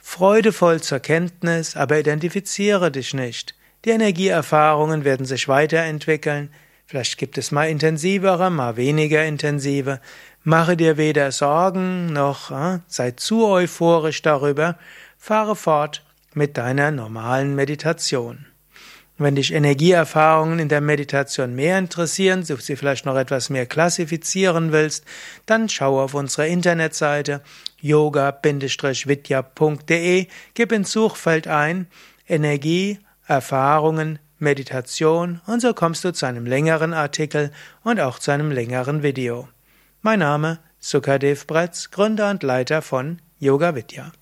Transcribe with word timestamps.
freudevoll 0.00 0.82
zur 0.82 0.98
Kenntnis, 0.98 1.76
aber 1.76 1.98
identifiziere 1.98 2.90
dich 2.90 3.14
nicht. 3.14 3.54
Die 3.84 3.90
Energieerfahrungen 3.90 5.04
werden 5.04 5.26
sich 5.26 5.46
weiterentwickeln. 5.48 6.50
Vielleicht 6.86 7.16
gibt 7.16 7.38
es 7.38 7.52
mal 7.52 7.68
intensivere, 7.68 8.50
mal 8.50 8.76
weniger 8.76 9.24
intensive. 9.24 10.00
Mache 10.42 10.76
dir 10.76 10.96
weder 10.96 11.32
Sorgen 11.32 12.12
noch 12.12 12.50
äh, 12.50 12.80
sei 12.86 13.12
zu 13.12 13.46
euphorisch 13.46 14.20
darüber. 14.20 14.78
Fahre 15.16 15.56
fort 15.56 16.04
mit 16.34 16.58
deiner 16.58 16.90
normalen 16.90 17.54
Meditation. 17.54 18.46
Wenn 19.16 19.36
dich 19.36 19.52
Energieerfahrungen 19.52 20.58
in 20.58 20.68
der 20.68 20.80
Meditation 20.80 21.54
mehr 21.54 21.78
interessieren, 21.78 22.44
du 22.44 22.56
sie 22.56 22.74
vielleicht 22.74 23.06
noch 23.06 23.14
etwas 23.16 23.48
mehr 23.48 23.64
klassifizieren 23.64 24.72
willst, 24.72 25.04
dann 25.46 25.68
schau 25.68 26.00
auf 26.00 26.14
unsere 26.14 26.48
Internetseite 26.48 27.40
yoga-vidya.de, 27.80 28.66
gib 30.54 30.72
ins 30.72 30.90
Suchfeld 30.90 31.46
ein 31.46 31.86
Energie, 32.26 32.98
Erfahrungen, 33.26 34.18
Meditation 34.38 35.40
und 35.46 35.60
so 35.60 35.74
kommst 35.74 36.04
du 36.04 36.12
zu 36.12 36.26
einem 36.26 36.44
längeren 36.46 36.92
Artikel 36.92 37.52
und 37.84 38.00
auch 38.00 38.18
zu 38.18 38.32
einem 38.32 38.50
längeren 38.50 39.04
Video. 39.04 39.48
Mein 40.02 40.18
Name 40.18 40.58
Sukadev 40.80 41.46
Bretz, 41.46 41.90
Gründer 41.92 42.30
und 42.30 42.42
Leiter 42.42 42.82
von 42.82 43.22
Yoga 43.38 43.76
Vidya. 43.76 44.12